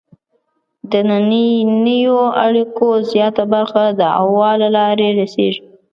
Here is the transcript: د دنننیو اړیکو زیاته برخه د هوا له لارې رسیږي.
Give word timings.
د 0.91 0.91
دنننیو 1.07 2.19
اړیکو 2.45 2.87
زیاته 3.11 3.43
برخه 3.53 3.83
د 3.99 4.01
هوا 4.17 4.49
له 4.61 4.69
لارې 4.77 5.07
رسیږي. 5.19 5.63